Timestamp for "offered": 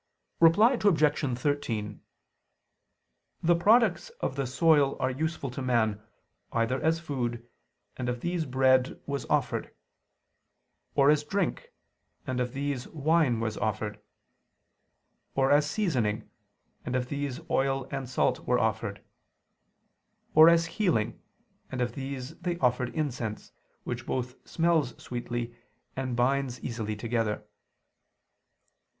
9.29-9.71, 13.59-13.99, 18.57-19.03, 22.57-22.89